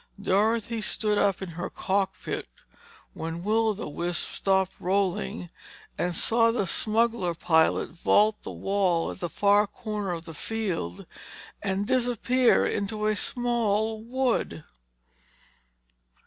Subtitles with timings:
[0.19, 2.47] Dorothy stood up in her cockpit
[3.13, 5.51] when Will o' the Wisp stopped rolling
[5.95, 11.05] and saw the smuggler pilot vault the wall at the far corner of the field
[11.61, 14.63] and disappear into a small wood.